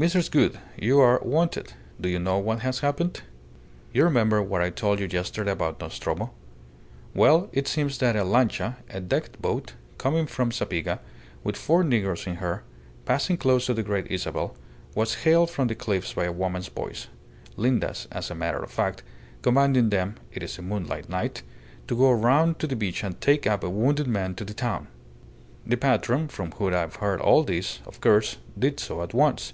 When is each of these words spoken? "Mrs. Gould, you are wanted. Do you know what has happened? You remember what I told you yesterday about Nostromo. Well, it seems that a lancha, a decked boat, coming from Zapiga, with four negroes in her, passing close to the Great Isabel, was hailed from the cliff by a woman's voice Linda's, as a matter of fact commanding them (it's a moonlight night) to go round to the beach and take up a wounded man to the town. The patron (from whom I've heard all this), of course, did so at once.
"Mrs. 0.00 0.30
Gould, 0.30 0.58
you 0.78 0.98
are 1.00 1.20
wanted. 1.22 1.74
Do 2.00 2.08
you 2.08 2.18
know 2.18 2.38
what 2.38 2.60
has 2.60 2.78
happened? 2.80 3.20
You 3.92 4.04
remember 4.04 4.42
what 4.42 4.62
I 4.62 4.70
told 4.70 4.98
you 4.98 5.06
yesterday 5.06 5.50
about 5.50 5.78
Nostromo. 5.78 6.32
Well, 7.14 7.50
it 7.52 7.68
seems 7.68 7.98
that 7.98 8.16
a 8.16 8.24
lancha, 8.24 8.76
a 8.88 9.00
decked 9.02 9.42
boat, 9.42 9.74
coming 9.98 10.26
from 10.26 10.52
Zapiga, 10.52 11.00
with 11.44 11.58
four 11.58 11.84
negroes 11.84 12.26
in 12.26 12.36
her, 12.36 12.62
passing 13.04 13.36
close 13.36 13.66
to 13.66 13.74
the 13.74 13.82
Great 13.82 14.06
Isabel, 14.10 14.56
was 14.94 15.16
hailed 15.24 15.50
from 15.50 15.68
the 15.68 15.74
cliff 15.74 16.14
by 16.14 16.24
a 16.24 16.32
woman's 16.32 16.68
voice 16.68 17.08
Linda's, 17.56 18.08
as 18.10 18.30
a 18.30 18.34
matter 18.34 18.62
of 18.62 18.70
fact 18.70 19.02
commanding 19.42 19.90
them 19.90 20.14
(it's 20.32 20.58
a 20.58 20.62
moonlight 20.62 21.10
night) 21.10 21.42
to 21.88 21.94
go 21.98 22.10
round 22.10 22.58
to 22.60 22.66
the 22.66 22.74
beach 22.74 23.04
and 23.04 23.20
take 23.20 23.46
up 23.46 23.62
a 23.62 23.68
wounded 23.68 24.06
man 24.06 24.34
to 24.36 24.46
the 24.46 24.54
town. 24.54 24.86
The 25.66 25.76
patron 25.76 26.28
(from 26.28 26.52
whom 26.52 26.72
I've 26.72 26.96
heard 27.04 27.20
all 27.20 27.42
this), 27.44 27.80
of 27.84 28.00
course, 28.00 28.38
did 28.58 28.80
so 28.80 29.02
at 29.02 29.12
once. 29.12 29.52